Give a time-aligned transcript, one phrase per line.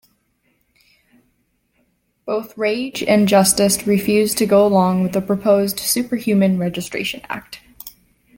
[2.25, 7.59] Both Rage and Justice refused to go along with the proposed super-human registration act.